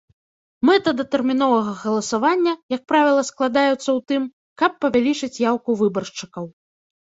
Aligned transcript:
Мэта 0.69 0.93
датэрміновага 1.01 1.73
галасавання, 1.81 2.53
як 2.75 2.81
правіла, 2.93 3.27
складаюцца 3.31 3.77
ў 3.77 3.97
тым, 4.13 4.21
каб 4.65 4.71
павялічыць 4.89 5.33
яўку 5.49 5.79
выбаршчыкаў. 5.85 6.53